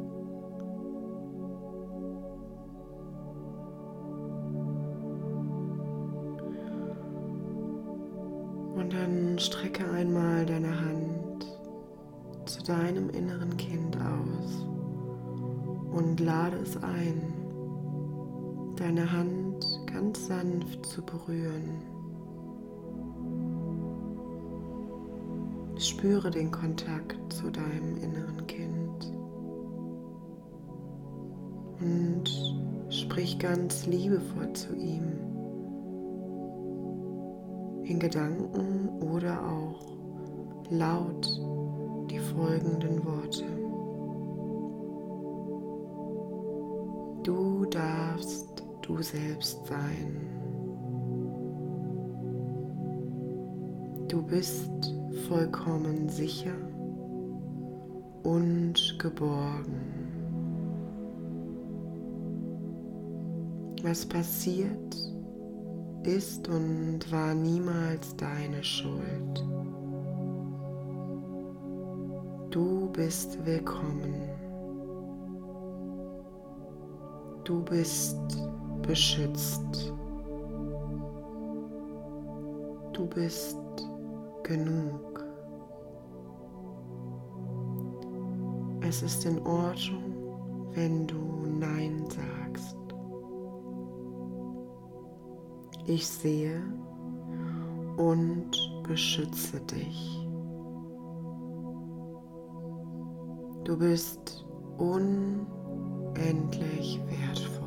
Und 8.76 8.94
dann 8.94 9.38
strecke 9.40 9.92
einmal 9.92 10.46
deine 10.46 10.74
Hand 10.74 11.46
zu 12.46 12.64
deinem 12.64 13.10
inneren 13.10 13.58
Kind 13.58 13.98
aus 13.98 14.66
und 15.92 16.22
lade 16.22 16.56
es 16.60 16.78
ein, 16.82 17.39
deine 18.80 19.12
Hand 19.12 19.66
ganz 19.92 20.28
sanft 20.28 20.86
zu 20.86 21.02
berühren. 21.02 21.82
Spüre 25.78 26.32
den 26.32 26.50
Kontakt 26.50 27.18
zu 27.32 27.52
deinem 27.52 27.98
inneren 27.98 28.48
Kind 28.48 29.14
und 31.82 32.30
sprich 32.90 33.38
ganz 33.40 33.86
liebevoll 33.86 34.54
zu 34.54 34.74
ihm, 34.76 35.12
in 37.84 38.00
Gedanken 38.00 38.90
oder 39.02 39.44
auch 39.46 39.98
laut 40.70 41.28
die 42.10 42.20
folgenden 42.20 43.04
Worte. 43.06 43.59
Du 48.90 49.04
selbst 49.04 49.68
sein. 49.68 50.20
Du 54.08 54.24
bist 54.24 54.72
vollkommen 55.28 56.10
sicher 56.10 56.56
und 58.24 58.98
geborgen. 58.98 59.80
Was 63.84 64.06
passiert, 64.08 64.96
ist 66.04 66.48
und 66.50 67.00
war 67.12 67.36
niemals 67.36 68.16
deine 68.16 68.64
Schuld. 68.64 69.46
Du 72.50 72.90
bist 72.92 73.38
willkommen. 73.46 74.16
Du 77.44 77.64
bist 77.64 78.18
beschützt. 78.82 79.94
Du 82.94 83.06
bist 83.08 83.58
genug. 84.44 85.24
Es 88.82 89.02
ist 89.04 89.26
in 89.26 89.40
Ordnung, 89.46 90.72
wenn 90.74 91.06
du 91.06 91.18
Nein 91.60 92.06
sagst. 92.10 92.78
Ich 95.86 96.08
sehe 96.08 96.62
und 97.98 98.52
beschütze 98.88 99.60
dich. 99.62 100.28
Du 103.64 103.78
bist 103.78 104.46
unendlich 104.78 105.42
wertvoll. 107.08 107.59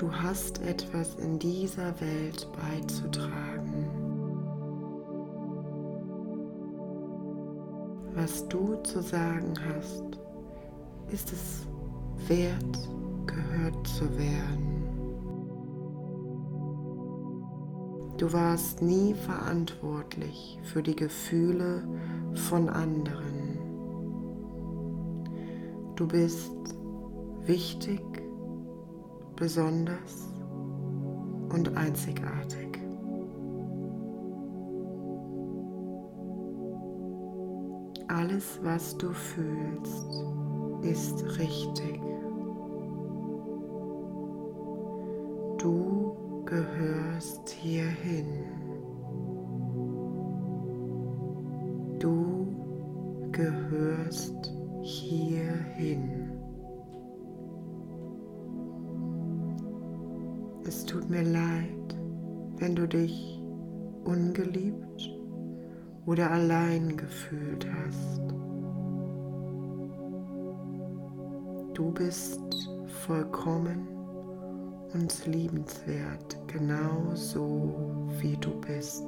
Du 0.00 0.10
hast 0.10 0.62
etwas 0.62 1.16
in 1.16 1.38
dieser 1.38 1.92
Welt 2.00 2.48
beizutragen. 2.56 3.84
Was 8.14 8.48
du 8.48 8.76
zu 8.76 9.02
sagen 9.02 9.52
hast, 9.68 10.18
ist 11.12 11.30
es 11.30 11.66
wert, 12.28 12.88
gehört 13.26 13.86
zu 13.86 14.04
werden. 14.16 14.84
Du 18.16 18.32
warst 18.32 18.80
nie 18.80 19.12
verantwortlich 19.12 20.58
für 20.62 20.82
die 20.82 20.96
Gefühle 20.96 21.86
von 22.48 22.70
anderen. 22.70 23.58
Du 25.94 26.08
bist 26.08 26.52
wichtig, 27.44 28.00
besonders 29.40 30.28
und 31.48 31.74
einzigartig. 31.74 32.78
Alles, 38.08 38.60
was 38.62 38.96
du 38.98 39.12
fühlst, 39.12 40.22
ist 40.82 41.24
richtig. 41.38 42.00
Du 45.58 46.42
gehörst 46.44 47.48
hierhin. 47.48 48.69
Gefühlt 67.30 67.66
hast. 67.72 68.20
Du 71.74 71.92
bist 71.92 72.40
vollkommen 73.06 73.88
und 74.92 75.26
liebenswert, 75.26 76.36
genau 76.48 77.14
so 77.14 78.06
wie 78.18 78.36
du 78.36 78.60
bist. 78.60 79.04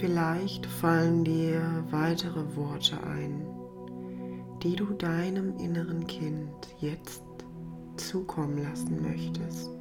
Vielleicht 0.00 0.64
fallen 0.64 1.24
dir 1.24 1.84
weitere 1.90 2.56
Worte 2.56 2.96
ein, 3.04 3.46
die 4.62 4.74
du 4.74 4.86
deinem 4.94 5.58
inneren 5.58 6.06
Kind 6.06 6.74
jetzt 6.78 7.22
zukommen 7.96 8.62
lassen 8.62 9.02
möchtest. 9.02 9.79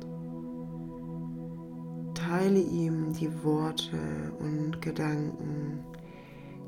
Teile 2.40 2.62
ihm 2.62 3.12
die 3.12 3.44
Worte 3.44 3.98
und 4.40 4.82
Gedanken, 4.82 5.84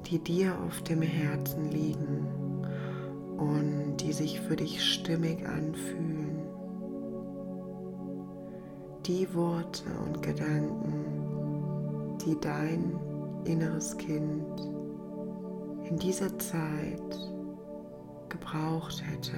die 0.06 0.20
dir 0.20 0.54
auf 0.68 0.82
dem 0.82 1.02
Herzen 1.02 1.72
liegen 1.72 2.28
und 3.38 3.96
die 3.96 4.12
sich 4.12 4.42
für 4.42 4.58
dich 4.58 4.84
stimmig 4.84 5.48
anfühlen. 5.48 6.42
Die 9.06 9.34
Worte 9.34 9.86
und 10.06 10.22
Gedanken, 10.22 12.18
die 12.26 12.38
dein 12.42 13.00
inneres 13.46 13.96
Kind 13.96 14.60
in 15.86 15.98
dieser 15.98 16.38
Zeit 16.38 17.18
gebraucht 18.28 19.02
hätte. 19.10 19.38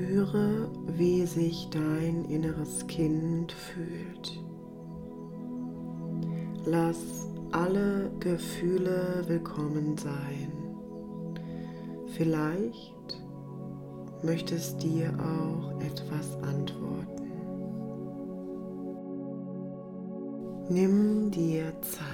Spüre, 0.00 0.70
wie 0.96 1.26
sich 1.26 1.68
dein 1.70 2.24
inneres 2.30 2.86
Kind 2.86 3.52
fühlt. 3.52 4.42
Lass 6.64 7.28
alle 7.52 8.10
Gefühle 8.18 9.22
willkommen 9.26 9.98
sein. 9.98 10.52
Vielleicht 12.16 13.22
möchtest 14.22 14.82
dir 14.82 15.12
auch 15.18 15.78
etwas 15.82 16.34
antworten. 16.44 17.30
Nimm 20.70 21.30
dir 21.30 21.74
Zeit. 21.82 22.09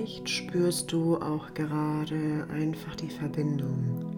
Vielleicht 0.00 0.30
spürst 0.30 0.92
du 0.92 1.18
auch 1.18 1.52
gerade 1.52 2.46
einfach 2.50 2.96
die 2.96 3.10
Verbindung 3.10 4.16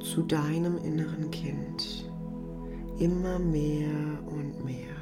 zu 0.00 0.22
deinem 0.22 0.76
inneren 0.76 1.30
Kind 1.30 2.10
immer 2.98 3.38
mehr 3.38 3.88
und 4.26 4.62
mehr. 4.66 4.94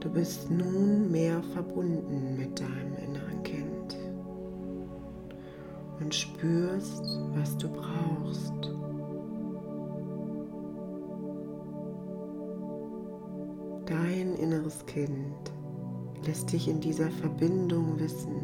Du 0.00 0.10
bist 0.10 0.50
nun 0.50 1.08
mehr 1.08 1.40
verbunden 1.54 2.36
mit 2.36 2.58
deinem 2.58 2.96
inneren 2.96 3.42
Kind 3.44 3.96
und 6.00 6.12
spürst, 6.12 7.04
was 7.36 7.56
du 7.58 7.68
brauchst. 7.68 8.72
Dein 13.86 14.34
inneres 14.34 14.84
Kind 14.86 15.52
lässt 16.26 16.52
dich 16.52 16.68
in 16.68 16.80
dieser 16.80 17.10
Verbindung 17.10 17.98
wissen, 17.98 18.36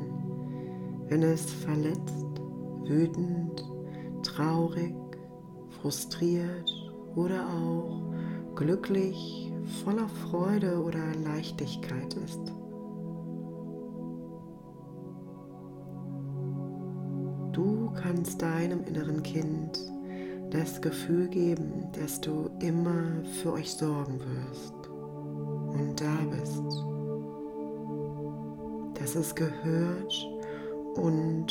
wenn 1.09 1.23
es 1.23 1.51
verletzt, 1.51 2.41
wütend, 2.85 3.65
traurig, 4.23 4.95
frustriert 5.81 6.71
oder 7.15 7.47
auch 7.49 8.03
glücklich, 8.55 9.53
voller 9.85 10.09
Freude 10.09 10.83
oder 10.83 11.15
Leichtigkeit 11.25 12.15
ist. 12.15 12.41
Du 17.53 17.91
kannst 17.95 18.43
deinem 18.43 18.85
inneren 18.85 19.23
Kind 19.23 19.79
das 20.51 20.81
Gefühl 20.81 21.29
geben, 21.29 21.89
dass 21.99 22.21
du 22.21 22.51
immer 22.61 23.25
für 23.43 23.55
euch 23.55 23.73
sorgen 23.73 24.21
wirst 24.21 24.89
und 24.89 26.01
da 26.01 26.17
bist. 26.31 26.96
Dass 29.07 29.15
es 29.15 29.37
gehört 29.37 30.29
und 30.97 31.47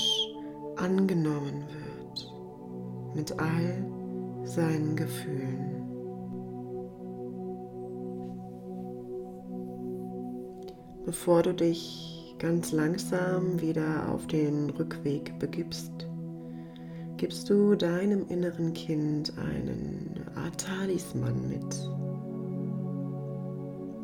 angenommen 0.75 1.63
wird 1.69 3.15
mit 3.15 3.39
all 3.39 3.85
seinen 4.43 4.97
Gefühlen. 4.97 5.81
Bevor 11.05 11.43
du 11.43 11.53
dich 11.53 12.35
ganz 12.39 12.73
langsam 12.73 13.61
wieder 13.61 14.09
auf 14.09 14.27
den 14.27 14.69
Rückweg 14.71 15.39
begibst, 15.39 16.09
gibst 17.15 17.49
du 17.49 17.75
deinem 17.75 18.27
inneren 18.27 18.73
Kind 18.73 19.31
einen 19.37 20.25
Art 20.35 20.59
Talisman 20.59 21.47
mit. 21.47 21.94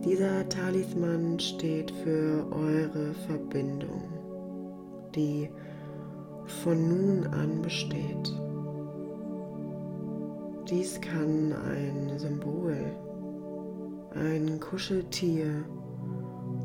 Dieser 0.04 0.50
Talisman 0.50 1.40
steht 1.40 1.92
für 1.92 2.48
eure 2.52 3.14
Verbindung, 3.28 4.02
die 5.14 5.48
von 6.64 6.88
nun 6.90 7.28
an 7.28 7.62
besteht. 7.62 8.34
Dies 10.68 11.00
kann 11.00 11.54
ein 11.54 12.18
Symbol, 12.18 12.76
ein 14.16 14.60
Kuscheltier 14.60 15.66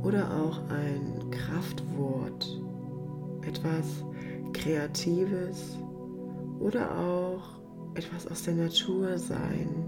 oder 0.03 0.31
auch 0.31 0.59
ein 0.71 1.31
Kraftwort, 1.31 2.59
etwas 3.43 4.03
Kreatives 4.55 5.77
oder 6.59 6.91
auch 6.99 7.61
etwas 7.97 8.27
aus 8.29 8.45
der 8.45 8.55
Natur 8.55 9.19
sein. 9.19 9.86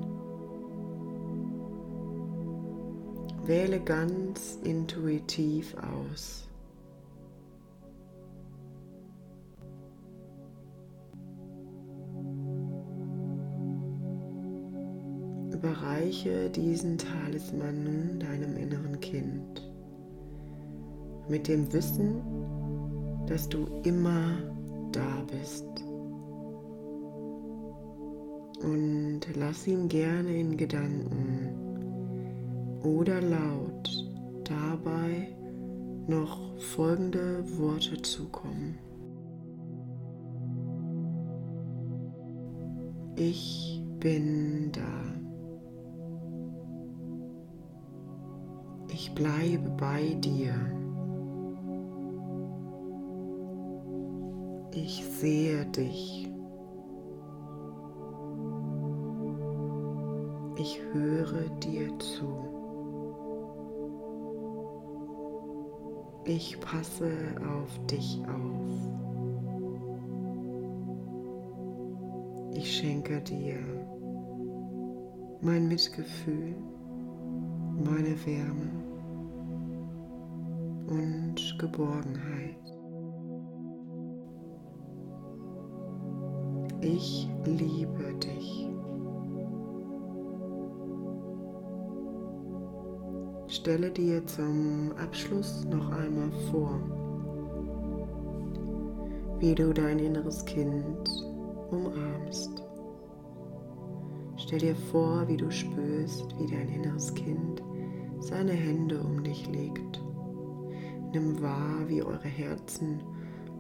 Wähle 3.49 3.81
ganz 3.81 4.59
intuitiv 4.63 5.75
aus. 5.79 6.47
Überreiche 15.51 16.51
diesen 16.51 16.99
Talisman 16.99 17.85
nun 17.85 18.21
deinem 18.21 18.55
inneren 18.59 19.01
Kind 19.01 19.67
mit 21.31 21.49
dem 21.49 21.73
Wissen, 21.73 22.21
dass 23.29 23.49
du 23.49 23.65
immer 23.85 24.37
da 24.93 25.25
bist. 25.33 25.65
Und 28.63 29.21
lass 29.37 29.67
ihm 29.67 29.89
gerne 29.89 30.39
in 30.39 30.55
Gedanken 30.59 31.58
oder 32.89 33.21
laut 33.21 34.07
dabei 34.45 35.37
noch 36.07 36.59
folgende 36.59 37.45
Worte 37.59 38.01
zukommen. 38.01 38.79
Ich 43.17 43.83
bin 44.01 44.73
da. 44.73 44.81
Ich 48.91 49.13
bleibe 49.15 49.71
bei 49.77 50.15
dir. 50.15 50.55
Ich 54.73 55.05
sehe 55.05 55.67
dich. 55.67 56.31
Ich 60.57 60.81
höre 60.93 61.49
dir 61.61 61.97
zu. 61.99 62.58
Ich 66.31 66.61
passe 66.61 67.11
auf 67.59 67.87
dich 67.87 68.21
auf. 68.29 68.69
Ich 72.53 72.71
schenke 72.71 73.19
dir 73.23 73.57
mein 75.41 75.69
Mitgefühl, 75.69 76.55
meine 77.83 78.15
Wärme 78.27 78.71
und 80.89 81.57
Geborgenheit. 81.59 82.59
Ich 86.83 87.27
liebe 87.47 88.15
dich. 88.23 88.58
Stelle 93.69 93.91
dir 93.91 94.25
zum 94.25 94.93
Abschluss 94.97 95.67
noch 95.67 95.91
einmal 95.91 96.31
vor, 96.51 96.81
wie 99.41 99.55
du 99.55 99.75
dein 99.75 99.99
inneres 99.99 100.43
Kind 100.47 101.27
umarmst. 101.71 102.65
Stell 104.39 104.61
dir 104.61 104.75
vor, 104.75 105.29
wie 105.29 105.37
du 105.37 105.51
spürst, 105.51 106.35
wie 106.39 106.47
dein 106.47 106.71
inneres 106.71 107.13
Kind 107.13 107.63
seine 108.21 108.53
Hände 108.53 109.03
um 109.03 109.23
dich 109.23 109.47
legt. 109.49 110.03
Nimm 111.13 111.43
wahr, 111.43 111.87
wie 111.89 112.03
eure 112.03 112.27
Herzen 112.27 113.03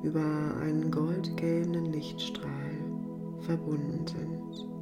über 0.02 0.24
einen 0.62 0.90
goldgelben 0.90 1.84
Lichtstrahl 1.92 2.78
verbunden 3.40 4.06
sind. 4.06 4.77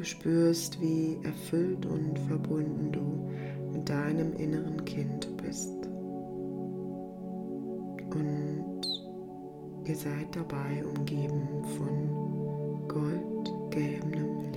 Du 0.00 0.06
spürst, 0.06 0.80
wie 0.80 1.18
erfüllt 1.24 1.84
und 1.84 2.18
verbunden 2.20 2.90
du 2.90 3.30
mit 3.70 3.86
deinem 3.86 4.32
inneren 4.36 4.82
Kind 4.86 5.28
bist. 5.36 5.74
Und 8.08 8.80
ihr 9.84 9.94
seid 9.94 10.34
dabei 10.34 10.82
umgeben 10.86 11.62
von 11.76 12.88
goldgelbem 12.88 14.49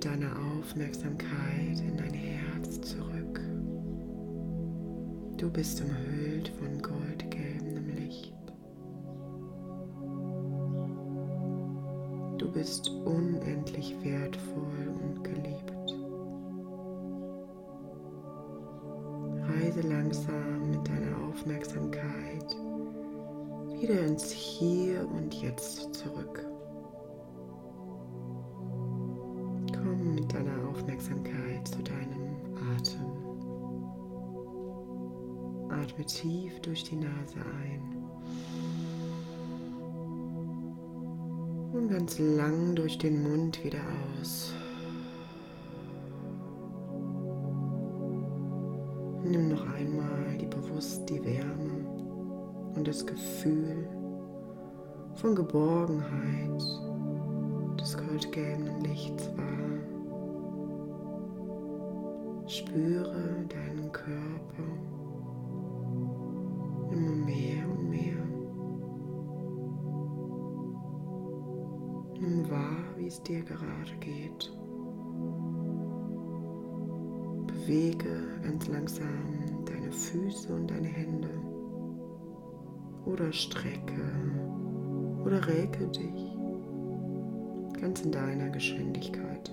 mit 0.00 0.06
deiner 0.06 0.32
Aufmerksamkeit 0.58 1.78
in 1.86 1.94
dein 1.98 2.14
Herz 2.14 2.80
zurück. 2.80 3.38
Du 5.36 5.50
bist 5.50 5.82
umhüllt 5.82 6.48
von 6.48 6.80
goldgelbem 6.80 7.86
Licht. 7.96 8.34
Du 12.38 12.50
bist 12.50 12.88
unendlich 12.88 13.94
wertvoll 14.02 14.88
und 15.02 15.22
geliebt. 15.22 15.92
Reise 19.50 19.82
langsam 19.82 20.70
mit 20.70 20.88
deiner 20.88 21.28
Aufmerksamkeit 21.28 22.56
wieder 23.78 24.00
ins 24.06 24.30
Hier 24.30 25.06
und 25.10 25.34
Jetzt 25.34 25.92
zurück. 25.94 26.49
Atme 35.80 36.04
tief 36.04 36.60
durch 36.60 36.84
die 36.84 36.96
Nase 36.96 37.38
ein 37.62 38.00
und 41.72 41.88
ganz 41.88 42.18
lang 42.18 42.74
durch 42.74 42.98
den 42.98 43.22
Mund 43.22 43.64
wieder 43.64 43.80
aus. 44.20 44.52
Nimm 49.24 49.48
noch 49.48 49.66
einmal 49.74 50.36
die 50.38 50.46
bewusst 50.46 51.08
die 51.08 51.24
Wärme 51.24 51.86
und 52.74 52.86
das 52.86 53.06
Gefühl 53.06 53.88
von 55.14 55.34
Geborgenheit 55.34 56.62
des 57.80 57.96
goldgelben 57.96 58.80
Lichts 58.82 59.30
wahr. 59.36 59.46
Spüre 62.46 63.46
deinen 63.48 63.90
Körper 63.92 64.39
dir 73.30 73.42
gerade 73.44 73.96
geht. 74.00 74.52
Bewege 77.46 78.40
ganz 78.42 78.66
langsam 78.66 79.64
deine 79.66 79.92
Füße 79.92 80.52
und 80.52 80.68
deine 80.68 80.88
Hände. 80.88 81.30
Oder 83.04 83.32
strecke 83.32 84.02
oder 85.24 85.46
räke 85.46 85.86
dich 85.88 86.36
ganz 87.80 88.02
in 88.02 88.10
deiner 88.10 88.50
Geschwindigkeit. 88.50 89.48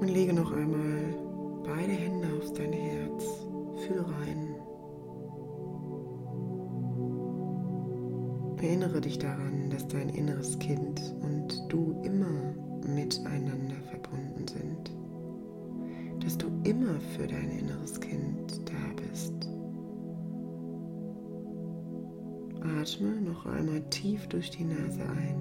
Und 0.00 0.08
lege 0.08 0.32
noch 0.32 0.52
einmal 0.52 0.89
dass 9.80 9.88
dein 9.88 10.10
inneres 10.10 10.58
Kind 10.58 11.14
und 11.22 11.64
du 11.72 11.98
immer 12.04 12.54
miteinander 12.86 13.76
verbunden 13.88 14.46
sind. 14.46 14.90
Dass 16.22 16.36
du 16.36 16.48
immer 16.64 17.00
für 17.16 17.26
dein 17.26 17.50
inneres 17.50 17.98
Kind 17.98 18.60
da 18.66 19.02
bist. 19.02 19.32
Atme 22.78 23.22
noch 23.22 23.46
einmal 23.46 23.80
tief 23.88 24.26
durch 24.26 24.50
die 24.50 24.64
Nase 24.64 25.02
ein. 25.02 25.40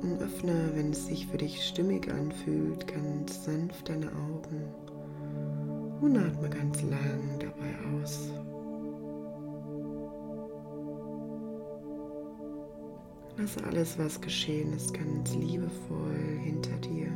Und 0.00 0.22
öffne, 0.22 0.70
wenn 0.74 0.90
es 0.90 1.06
sich 1.06 1.26
für 1.26 1.36
dich 1.36 1.62
stimmig 1.62 2.10
anfühlt, 2.10 2.86
ganz 2.86 3.44
sanft 3.44 3.90
deine 3.90 4.06
Augen 4.06 4.62
und 6.00 6.16
atme 6.16 6.48
ganz 6.48 6.80
lang 6.80 7.38
dabei 7.38 8.00
aus. 8.00 8.30
Lass 13.40 13.56
alles, 13.64 13.98
was 13.98 14.20
geschehen 14.20 14.70
ist, 14.74 14.92
ganz 14.92 15.34
liebevoll 15.34 16.38
hinter 16.42 16.76
dir. 16.76 17.08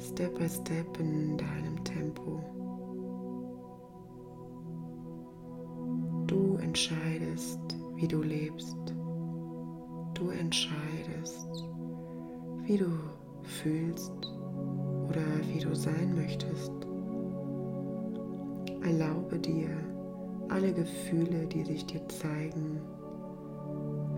Step 0.00 0.36
by 0.36 0.48
Step 0.48 0.98
in 0.98 1.36
deinem 1.36 1.84
Tempo. 1.84 2.42
Du 6.26 6.56
entscheidest, 6.56 7.60
wie 7.94 8.08
du 8.08 8.22
lebst. 8.22 8.76
Du 10.14 10.30
entscheidest, 10.30 11.64
wie 12.64 12.78
du 12.78 12.90
fühlst 13.44 14.12
oder 15.08 15.22
wie 15.52 15.60
du 15.60 15.76
sein 15.76 16.16
möchtest. 16.16 16.72
Erlaube 18.82 19.38
dir 19.38 19.70
alle 20.48 20.72
Gefühle, 20.72 21.46
die 21.46 21.64
sich 21.64 21.86
dir 21.86 22.08
zeigen, 22.08 22.80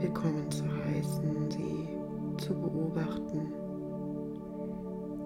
willkommen 0.01 0.51
zu 0.51 0.65
heißen, 0.65 1.51
sie 1.51 1.89
zu 2.39 2.55
beobachten, 2.55 3.53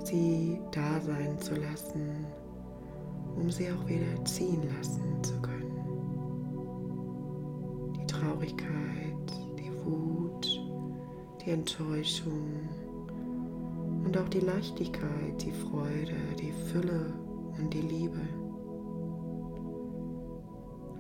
sie 0.03 0.59
da 0.72 1.01
sein 1.01 1.39
zu 1.39 1.55
lassen, 1.55 2.27
um 3.37 3.49
sie 3.51 3.68
auch 3.70 3.87
wieder 3.87 4.25
ziehen 4.25 4.62
lassen 4.77 5.22
zu 5.22 5.41
können. 5.41 5.70
Die 7.97 8.07
Traurigkeit, 8.07 9.33
die 9.57 9.70
Wut, 9.85 10.61
die 11.45 11.51
Enttäuschung 11.51 12.68
und 14.05 14.18
auch 14.18 14.29
die 14.29 14.41
Leichtigkeit, 14.41 15.41
die 15.41 15.53
Freude, 15.53 16.16
die 16.41 16.53
Fülle 16.72 17.12
und 17.59 17.72
die 17.72 17.83
Liebe. 17.83 18.20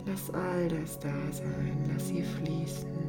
Lass 0.06 0.30
all 0.30 0.68
das 0.68 0.96
da 1.00 1.32
sein, 1.32 1.90
lass 1.92 2.06
sie 2.08 2.22
fließen. 2.22 3.03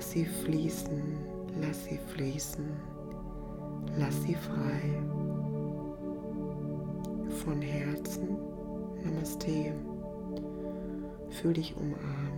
Lass 0.00 0.12
sie 0.12 0.24
fließen, 0.24 1.02
lass 1.60 1.84
sie 1.84 1.98
fließen, 1.98 2.64
lass 3.98 4.22
sie 4.22 4.34
frei. 4.34 4.80
Von 7.44 7.60
Herzen, 7.60 8.38
Namaste. 9.04 9.74
Fühl 11.28 11.52
dich 11.52 11.76
umarmt. 11.76 12.29